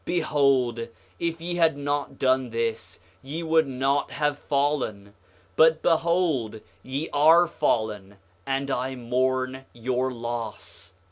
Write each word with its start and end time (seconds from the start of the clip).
6:18 0.01 0.05
Behold, 0.05 0.87
if 1.19 1.39
ye 1.39 1.55
had 1.57 1.77
not 1.77 2.17
done 2.17 2.49
this, 2.49 2.99
ye 3.21 3.43
would 3.43 3.67
not 3.67 4.09
have 4.09 4.39
fallen. 4.39 5.13
But 5.55 5.83
behold, 5.83 6.61
ye 6.81 7.07
are 7.13 7.45
fallen, 7.45 8.15
and 8.43 8.71
I 8.71 8.95
mourn 8.95 9.65
your 9.75 10.11
loss. 10.11 10.95